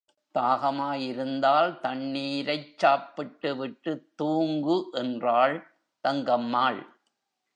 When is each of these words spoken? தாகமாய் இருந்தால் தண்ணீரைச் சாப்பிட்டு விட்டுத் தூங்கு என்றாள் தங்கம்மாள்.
தாகமாய் 0.35 1.03
இருந்தால் 1.07 1.79
தண்ணீரைச் 1.81 2.77
சாப்பிட்டு 2.77 3.55
விட்டுத் 3.55 4.17
தூங்கு 4.17 4.89
என்றாள் 4.91 5.55
தங்கம்மாள். 6.03 6.81